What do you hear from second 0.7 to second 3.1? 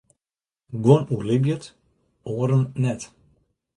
Guon oerlibje it, oaren net.